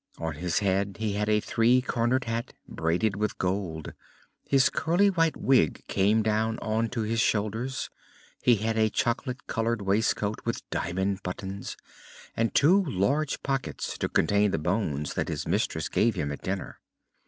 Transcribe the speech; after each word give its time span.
On 0.17 0.33
his 0.33 0.57
head 0.57 0.95
he 0.99 1.13
had 1.13 1.29
a 1.29 1.39
three 1.39 1.79
cornered 1.79 2.23
cap 2.23 2.53
braided 2.67 3.15
with 3.17 3.37
gold, 3.37 3.93
his 4.43 4.67
curly 4.71 5.11
white 5.11 5.37
wig 5.37 5.83
came 5.87 6.23
down 6.23 6.57
on 6.57 6.89
to 6.89 7.01
his 7.01 7.19
shoulders, 7.21 7.91
he 8.41 8.55
had 8.55 8.79
a 8.79 8.89
chocolate 8.89 9.45
colored 9.45 9.83
waistcoat 9.83 10.41
with 10.43 10.67
diamond 10.71 11.21
buttons, 11.21 11.77
and 12.35 12.55
two 12.55 12.83
large 12.83 13.43
pockets 13.43 13.95
to 13.99 14.09
contain 14.09 14.49
the 14.49 14.57
bones 14.57 15.13
that 15.13 15.27
his 15.29 15.47
mistress 15.47 15.87
gave 15.87 16.15
him 16.15 16.31
at 16.31 16.41
dinner. 16.41 16.79